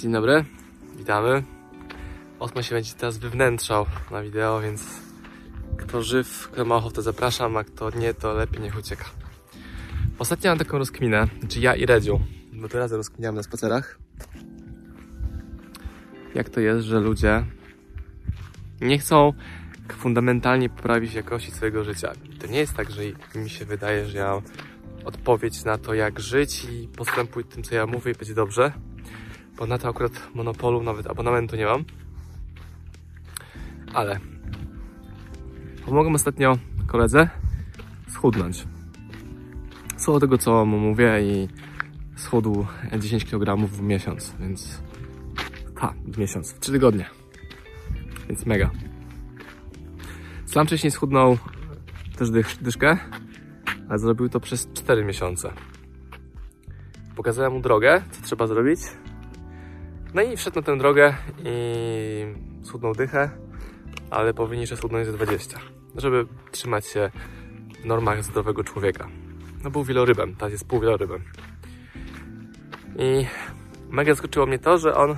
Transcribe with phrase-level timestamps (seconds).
[0.00, 0.44] Dzień dobry,
[0.96, 1.42] witamy.
[2.38, 4.84] Osmo się będzie teraz wywnętrzał na wideo, więc
[5.76, 9.04] kto żyw, kto ma ochotę zapraszam, a kto nie, to lepiej niech ucieka.
[10.18, 12.20] Ostatnio mam taką rozkminę, czy ja i Redziu,
[12.52, 13.98] bo to razem rozkminiamy na spacerach.
[16.34, 17.44] Jak to jest, że ludzie
[18.80, 19.32] nie chcą
[19.98, 22.12] fundamentalnie poprawić jakości swojego życia.
[22.38, 23.02] To nie jest tak, że
[23.34, 24.42] mi się wydaje, że ja mam
[25.04, 28.72] odpowiedź na to, jak żyć i postępuj tym, co ja mówię i będzie dobrze.
[29.60, 31.84] Bo na to akurat monopolu, nawet abonamentu nie mam.
[33.94, 34.20] Ale
[35.84, 37.28] pomogłem ostatnio koledze
[38.08, 38.66] schudnąć.
[39.96, 41.48] Słuchał tego, co mu mówię i
[42.16, 42.66] schudł
[42.98, 44.82] 10 kg w miesiąc, więc...
[45.76, 47.10] Ha, w miesiąc, w 3 tygodnie.
[48.28, 48.70] Więc mega.
[50.46, 51.38] Sam wcześniej schudnął
[52.18, 52.98] też dych, dyszkę,
[53.88, 55.52] ale zrobił to przez 4 miesiące.
[57.16, 58.80] Pokazałem mu drogę, co trzeba zrobić.
[60.14, 61.14] No i wszedł na tę drogę
[61.44, 62.24] i
[62.62, 63.30] schudnął dychę,
[64.10, 65.58] ale powinien jeszcze schudnąć ze 20,
[65.96, 67.10] żeby trzymać się
[67.82, 69.08] w normach zdrowego człowieka.
[69.64, 71.24] No był wielorybem, teraz jest pół wielorybem.
[72.98, 73.26] I
[73.90, 75.16] mega zaskoczyło mnie to, że on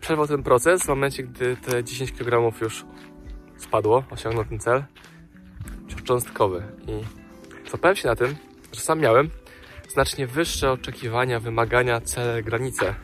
[0.00, 2.84] przerwał ten proces w momencie, gdy te 10 kg już
[3.56, 4.84] spadło, osiągnął ten cel
[6.04, 6.62] cząstkowy.
[6.88, 7.04] I
[7.70, 8.36] złapałem się na tym,
[8.72, 9.30] że sam miałem
[9.88, 12.94] znacznie wyższe oczekiwania, wymagania, cele, granice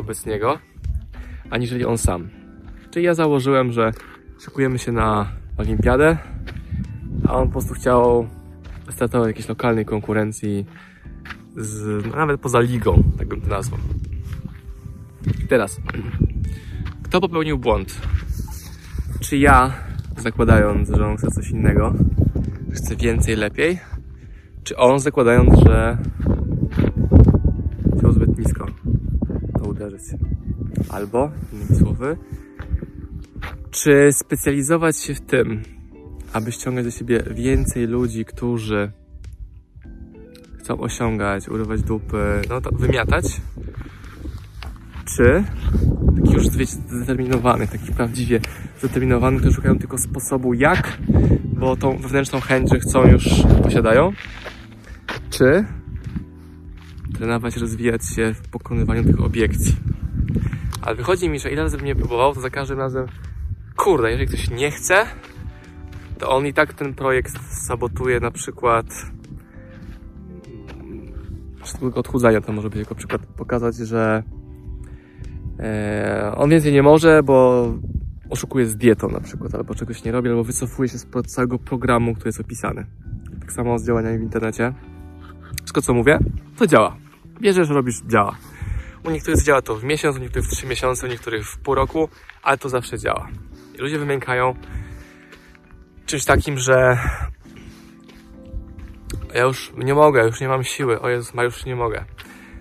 [0.00, 0.58] wobec niego,
[1.50, 2.28] aniżeli on sam.
[2.90, 3.92] Czyli ja założyłem, że
[4.40, 6.16] szykujemy się na olimpiadę,
[7.28, 8.28] a on po prostu chciał
[8.90, 10.66] startować jakiejś lokalnej konkurencji,
[11.56, 13.80] z, no, nawet poza ligą, tak bym to nazwał.
[15.48, 15.80] Teraz,
[17.02, 18.00] kto popełnił błąd?
[19.20, 19.72] Czy ja,
[20.16, 21.94] zakładając, że on chce coś innego,
[22.72, 23.78] chce więcej, lepiej?
[24.64, 25.98] Czy on, zakładając, że
[27.98, 28.66] chciał zbyt nisko
[29.70, 30.02] uderzyć?
[30.88, 32.16] Albo, innymi słowy,
[33.70, 35.62] czy specjalizować się w tym,
[36.32, 38.92] aby ściągać do siebie więcej ludzi, którzy
[40.58, 43.24] chcą osiągać, urywać dupy, no to wymiatać?
[45.16, 45.44] Czy
[46.16, 48.40] takich już wiecie, zdeterminowanych, takich prawdziwie
[48.78, 50.98] zdeterminowanych, którzy szukają tylko sposobu jak,
[51.44, 53.24] bo tą wewnętrzną chęć, że chcą już
[53.62, 54.12] posiadają?
[55.30, 55.64] Czy
[57.20, 59.76] trenować, rozwijać się w pokonywaniu tych obiekcji?
[60.82, 63.06] Ale wychodzi mi, że ile razy bym nie próbował, to za każdym razem
[63.76, 65.06] kurde, jeżeli ktoś nie chce,
[66.18, 68.86] to on i tak ten projekt sabotuje na przykład
[71.80, 74.22] tego odchudzania to może być jako przykład pokazać, że
[75.58, 77.66] e, on więcej nie może, bo
[78.30, 82.14] oszukuje z dietą na przykład, albo czegoś nie robi, albo wycofuje się z całego programu,
[82.14, 82.86] który jest opisany.
[83.40, 84.72] Tak samo z działaniami w internecie.
[85.58, 86.18] Wszystko co mówię,
[86.58, 87.09] to działa.
[87.40, 88.36] Bierzesz, robisz, działa.
[89.04, 91.74] U niektórych działa to w miesiąc, u niektórych w trzy miesiące, u niektórych w pół
[91.74, 92.08] roku,
[92.42, 93.28] ale to zawsze działa.
[93.74, 94.54] I ludzie wymiękają
[96.06, 96.98] czymś takim, że
[99.34, 102.04] ja już nie mogę, już nie mam siły, o Jezus, ma już nie mogę.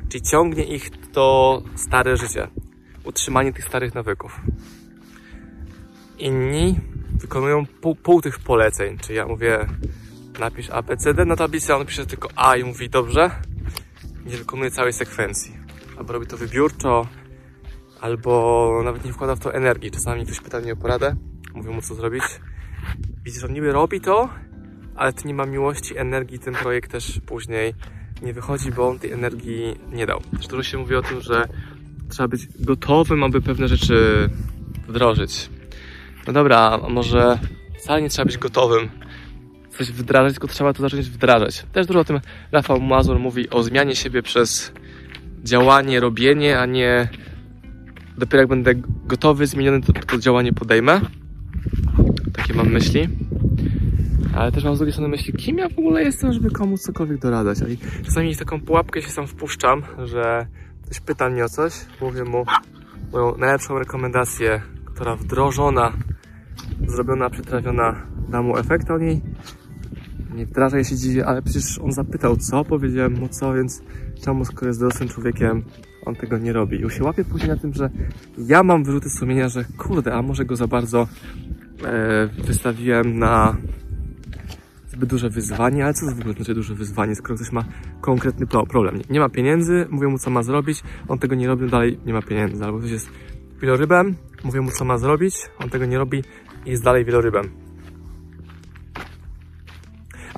[0.09, 2.47] Czyli ciągnie ich to stare życie,
[3.03, 4.39] utrzymanie tych starych nawyków.
[6.17, 6.79] Inni
[7.15, 9.67] wykonują pół, pół tych poleceń, czyli ja mówię
[10.39, 13.31] napisz ABCD na tablicy, a on pisze tylko A i mówi dobrze,
[14.29, 15.57] nie wykonuje całej sekwencji.
[15.97, 17.07] Albo robi to wybiórczo,
[18.01, 19.91] albo nawet nie wkłada w to energii.
[19.91, 21.15] Czasami ktoś pyta mnie o poradę,
[21.53, 22.23] mówię mu co zrobić.
[23.23, 24.29] Widzisz, on niby robi to,
[24.95, 27.73] ale to nie ma miłości, energii, ten projekt też później
[28.21, 30.21] nie wychodzi, bo on tej energii nie dał.
[30.37, 31.47] Też dużo się mówi o tym, że
[32.09, 34.29] trzeba być gotowym, aby pewne rzeczy
[34.87, 35.49] wdrożyć.
[36.27, 37.39] No dobra, może
[37.79, 38.89] wcale nie trzeba być gotowym
[39.79, 41.65] coś wdrażać, tylko trzeba to zacząć wdrażać.
[41.71, 42.19] Też dużo o tym
[42.51, 44.73] Rafał Mazur mówi o zmianie siebie przez
[45.43, 47.09] działanie, robienie, a nie
[48.17, 48.71] dopiero jak będę
[49.05, 51.01] gotowy, zmieniony, to, to działanie podejmę.
[52.33, 53.07] Takie mam myśli.
[54.35, 57.19] Ale też mam z drugiej strony myśli, kim ja w ogóle jestem, żeby komuś cokolwiek
[57.19, 57.57] doradzać.
[57.69, 60.47] I czasami taką pułapkę się sam wpuszczam, że
[60.85, 62.45] ktoś pyta mnie o coś, mówię mu
[63.11, 65.93] moją najlepszą rekomendację, która wdrożona,
[66.87, 69.01] zrobiona, przytrafiona da mu efekt, a on
[70.39, 73.81] nie wdraża, ja się dziwię, ale przecież on zapytał co, powiedziałem mu co, więc
[74.21, 75.63] czemu skoro jest dorosłym człowiekiem,
[76.05, 76.85] on tego nie robi.
[76.85, 77.89] I się łapie później na tym, że
[78.37, 81.07] ja mam wyrzuty sumienia, że kurde, a może go za bardzo
[81.85, 83.57] e, wystawiłem na
[84.87, 87.63] zbyt duże wyzwanie, ale co to w ogóle znaczy duże wyzwanie, skoro ktoś ma
[88.01, 89.01] konkretny problem.
[89.09, 92.21] Nie ma pieniędzy, mówię mu co ma zrobić, on tego nie robi, dalej nie ma
[92.21, 92.63] pieniędzy.
[92.63, 93.09] Albo ktoś jest
[93.61, 96.23] wielorybem, mówię mu co ma zrobić, on tego nie robi
[96.65, 97.68] i jest dalej wielorybem.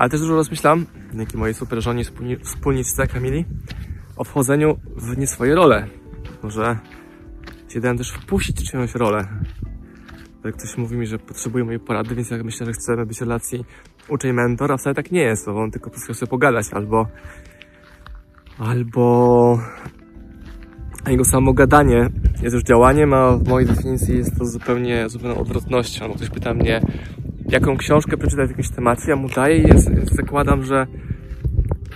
[0.01, 2.03] Ale też dużo rozmyślam, dzięki mojej super żonie,
[2.44, 3.45] wspólniczce Kamili,
[4.18, 5.88] o wchodzeniu w nie swoje role.
[6.44, 6.77] Może
[7.68, 9.27] gdzie dałem też wpuścić czyjąś rolę.
[10.45, 13.21] Jak ktoś mówi mi, że potrzebuje mojej porady, więc ja myślę, że chcemy być w
[13.21, 13.65] relacji
[14.07, 17.07] uczeń-mentor, a wcale tak nie jest, bo on tylko chce sobie pogadać, albo
[18.59, 19.59] albo
[21.07, 22.09] jego samo gadanie
[22.42, 26.07] jest już działaniem, a w mojej definicji jest to zupełnie zupełną odwrotnością.
[26.07, 26.81] No, ktoś pyta mnie,
[27.51, 30.88] jaką książkę przeczytać w jakimś temacie, ja mu daję jest, zakładam, że,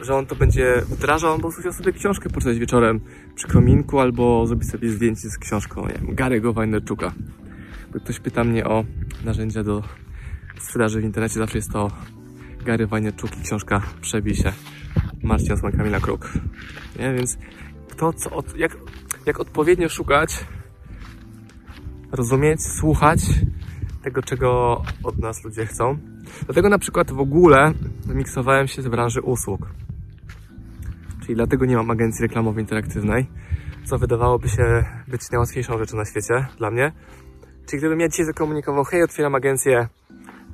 [0.02, 3.00] że on to będzie wdrażał, albo chciał sobie książkę poczytać wieczorem
[3.36, 7.14] przy kominku, albo zrobić sobie zdjęcie z książką, nie wiem, Gary'ego Wajnerczuka.
[7.94, 8.86] Bo ktoś pyta mnie o
[9.26, 9.84] narzędzia do
[10.60, 11.92] sprzedaży w internecie, zawsze jest to
[12.66, 14.52] Gary Wajnerczuk i książka Przebij się.
[15.24, 16.34] Marcin Osman, Kamila Kruk.
[17.00, 17.14] Nie?
[17.14, 17.38] Więc
[17.98, 18.78] to, co, od, jak,
[19.26, 20.46] jak odpowiednio szukać,
[22.12, 23.20] rozumieć, słuchać
[24.06, 25.98] tego, czego od nas ludzie chcą.
[26.46, 27.74] Dlatego na przykład w ogóle
[28.06, 29.62] wymiksowałem się z branży usług.
[31.22, 33.28] Czyli dlatego nie mam agencji reklamowej interaktywnej,
[33.86, 36.92] co wydawałoby się być najłatwiejszą rzeczą na świecie dla mnie.
[37.70, 39.88] Czyli gdybym ja dzisiaj zakomunikował, hej, otwieram agencję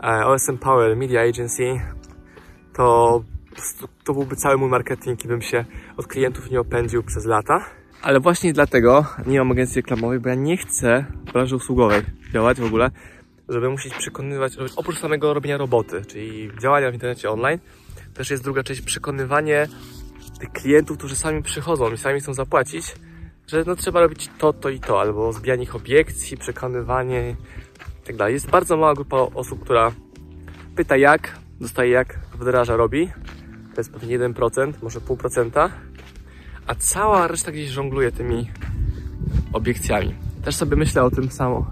[0.03, 1.81] e, OSM Power Media Agency,
[2.73, 3.23] to
[4.03, 5.65] to byłby cały mój marketing i bym się
[5.97, 7.65] od klientów nie opędził przez lata.
[8.01, 12.01] Ale właśnie dlatego nie mam agencji reklamowej, bo ja nie chcę w branży usługowej
[12.33, 12.91] działać w ogóle,
[13.51, 17.59] żeby musieć przekonywać, oprócz samego robienia roboty, czyli działania w internecie online,
[18.13, 19.67] też jest druga część przekonywanie
[20.39, 22.95] tych klientów, którzy sami przychodzą i sami chcą zapłacić,
[23.47, 27.35] że no trzeba robić to, to i to, albo zbijanie ich obiekcji, przekonywanie
[28.09, 28.31] i tak.
[28.31, 29.91] Jest bardzo mała grupa osób, która
[30.75, 33.09] pyta jak, dostaje jak, wdraża, robi
[33.73, 35.69] to jest pewnie 1%, może 0,5%,
[36.67, 38.51] a cała reszta gdzieś żongluje tymi
[39.53, 40.15] obiekcjami.
[40.43, 41.71] Też sobie myślę o tym samo.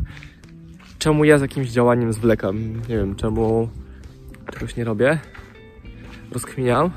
[0.99, 2.75] Czemu ja z jakimś działaniem zwlekam?
[2.75, 3.69] Nie wiem, czemu
[4.53, 5.19] czegoś nie robię?
[6.31, 6.91] Rozkminiam.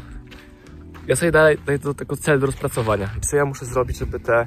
[1.07, 3.11] Ja sobie daję, daję do tego cel do rozpracowania.
[3.21, 4.47] Co ja muszę zrobić, żeby te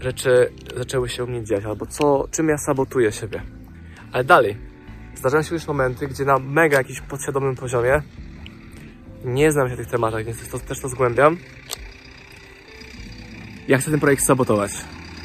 [0.00, 1.64] rzeczy zaczęły się u mnie dziać?
[1.64, 3.42] Albo co, czym ja sabotuję siebie?
[4.12, 4.56] Ale dalej.
[5.14, 8.02] Zdarzają się już momenty, gdzie na mega jakimś podświadomym poziomie
[9.24, 11.36] nie znam się tych tematach, więc to, też to zgłębiam.
[13.68, 14.72] Ja chcę ten projekt sabotować.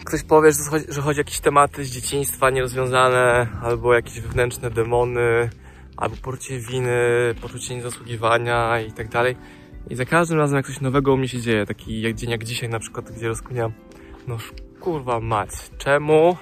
[0.08, 4.72] Ktoś powie, że chodzi, że chodzi o jakieś tematy z dzieciństwa nierozwiązane, albo jakieś wewnętrzne
[4.72, 5.50] demony,
[5.98, 7.00] albo poczucie winy,
[7.42, 9.36] poczucie niezasługiwania i tak dalej.
[9.90, 12.44] I za każdym razem jak coś nowego u mnie się dzieje, taki jak dzień jak
[12.44, 13.72] dzisiaj na przykład, gdzie rozkminiam,
[14.28, 14.38] no
[14.80, 16.38] kurwa mać, czemu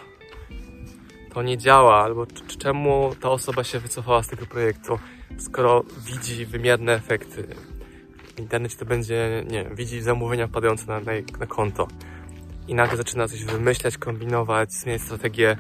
[1.34, 2.26] to nie działa, albo
[2.60, 5.00] czemu ta osoba się wycofała z tego projektu,
[5.38, 7.48] skoro widzi wymierne efekty.
[8.36, 11.88] W internecie to będzie, nie wiem, widzi zamówienia wpadające na, na, na konto
[12.68, 15.58] i nagle zaczyna coś wymyślać, kombinować, zmieniać strategię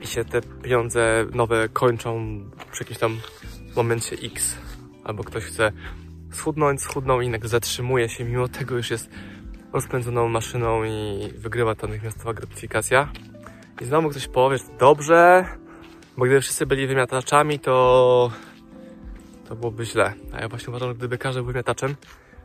[0.00, 2.40] i się te pieniądze nowe kończą
[2.72, 3.20] przy jakimś tam
[3.76, 4.56] momencie X.
[5.04, 5.72] Albo ktoś chce
[6.32, 9.10] schudnąć, schudnął i nagle zatrzymuje się, mimo tego już jest
[9.72, 13.08] rozpędzoną maszyną i wygrywa ta natychmiastowa gratyfikacja.
[13.80, 15.44] I znowu ktoś powie, że dobrze,
[16.16, 18.30] bo gdyby wszyscy byli wymiataczami, to
[19.48, 20.14] to byłoby źle.
[20.32, 21.96] A ja właśnie uważam, że gdyby każdy był wymiataczem,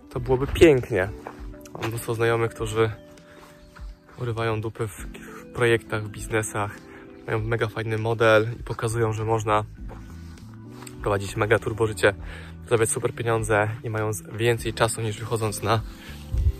[0.10, 1.10] to byłoby pięknie.
[1.74, 2.92] Mam mnóstwo znajomych, którzy
[4.22, 5.08] urywają dupy w,
[5.54, 6.78] projektach, w biznesach,
[7.28, 9.64] mają mega fajny model i pokazują, że można
[11.02, 12.14] prowadzić mega turbo życie,
[12.66, 15.82] zarabiać super pieniądze i mając więcej czasu niż wychodząc na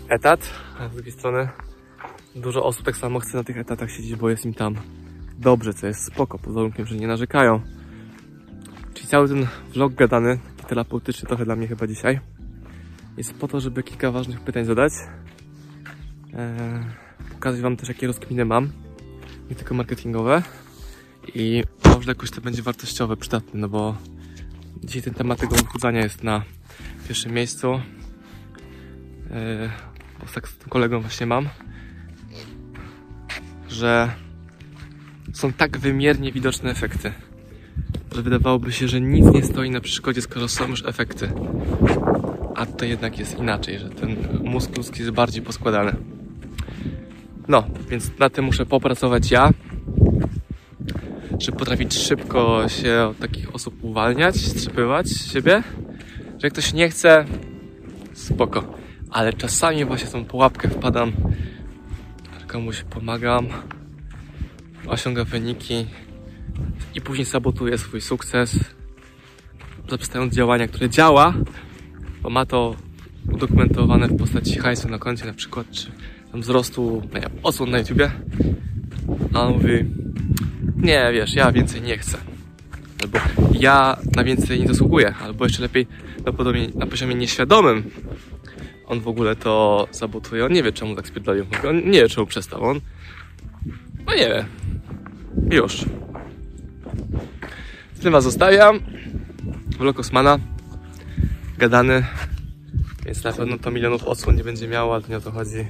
[0.08, 0.50] etat.
[0.78, 1.48] A z drugiej strony
[2.36, 4.74] dużo osób tak samo chce na tych etatach siedzieć, bo jest im tam
[5.38, 7.60] dobrze, co jest spoko, pod warunkiem, że nie narzekają.
[8.94, 12.20] Czyli cały ten vlog gadany, taki terapeutyczny trochę dla mnie chyba dzisiaj,
[13.16, 14.92] jest po to, żeby kilka ważnych pytań zadać.
[16.34, 18.72] Eee, pokazać Wam też, jakie rozkminy mam,
[19.50, 20.42] nie tylko marketingowe.
[21.34, 23.96] I może jakoś to będzie wartościowe, przydatne, no bo
[24.84, 26.42] dzisiaj ten temat tego odchudzania jest na
[27.08, 27.72] pierwszym miejscu.
[29.30, 29.70] Eee,
[30.20, 31.48] bo tak z tym kolegą właśnie mam,
[33.68, 34.10] że
[35.32, 37.12] są tak wymiernie widoczne efekty
[38.14, 41.32] że wydawałoby się, że nic nie stoi na przeszkodzie, skoro są już efekty.
[42.54, 45.96] A to jednak jest inaczej, że ten mózg ludzki jest bardziej poskładany.
[47.48, 49.50] No, więc na tym muszę popracować ja,
[51.38, 55.62] żeby potrafić szybko się od takich osób uwalniać, strzepywać z siebie,
[56.38, 57.24] że jak ktoś nie chce,
[58.12, 58.64] spoko.
[59.10, 61.12] Ale czasami właśnie tą pułapkę wpadam,
[62.46, 63.46] komuś pomagam,
[64.86, 65.86] osiąga wyniki,
[66.94, 68.58] i później sabotuje swój sukces,
[69.90, 71.34] zaprzestając działania, które działa,
[72.22, 72.76] bo ma to
[73.32, 75.92] udokumentowane w postaci hajsu na koncie na przykład, czy
[76.40, 78.10] wzrostu nie wiem, odsłon na YouTubie,
[79.34, 79.84] a on mówi
[80.76, 82.18] nie, wiesz, ja więcej nie chcę.
[83.02, 83.18] Albo
[83.52, 85.86] ja na więcej nie zasługuję, albo jeszcze lepiej
[86.26, 87.90] na, podobnie, na poziomie nieświadomym
[88.86, 92.26] on w ogóle to sabotuje, on nie wie czemu tak spierdolił, on nie wie czemu
[92.26, 92.80] przestał, on
[94.06, 94.44] no nie wiem.
[95.50, 95.84] Już.
[97.94, 98.80] Z tym was zostawiam.
[99.78, 100.38] Vlog Osmana.
[101.58, 102.06] Gadany.
[103.06, 105.66] Więc na pewno to milionów odsłon nie będzie miało, ale nie o to chodzi.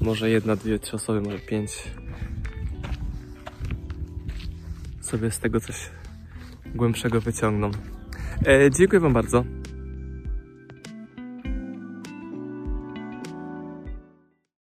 [0.00, 1.70] Może jedna, dwie, trzy osoby, może pięć.
[5.00, 5.90] Sobie z tego coś
[6.74, 7.70] głębszego wyciągną.
[8.46, 9.44] E, dziękuję wam bardzo.